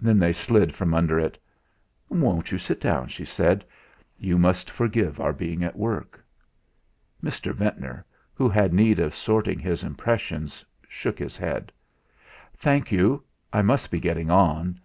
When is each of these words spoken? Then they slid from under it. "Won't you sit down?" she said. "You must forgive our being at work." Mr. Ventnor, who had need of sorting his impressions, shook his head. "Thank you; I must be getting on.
Then 0.00 0.20
they 0.20 0.32
slid 0.32 0.72
from 0.72 0.94
under 0.94 1.18
it. 1.18 1.36
"Won't 2.10 2.52
you 2.52 2.58
sit 2.58 2.80
down?" 2.80 3.08
she 3.08 3.24
said. 3.24 3.64
"You 4.16 4.38
must 4.38 4.70
forgive 4.70 5.18
our 5.18 5.32
being 5.32 5.64
at 5.64 5.74
work." 5.74 6.24
Mr. 7.20 7.52
Ventnor, 7.52 8.06
who 8.34 8.48
had 8.48 8.72
need 8.72 9.00
of 9.00 9.16
sorting 9.16 9.58
his 9.58 9.82
impressions, 9.82 10.64
shook 10.88 11.18
his 11.18 11.36
head. 11.36 11.72
"Thank 12.56 12.92
you; 12.92 13.24
I 13.52 13.62
must 13.62 13.90
be 13.90 13.98
getting 13.98 14.30
on. 14.30 14.78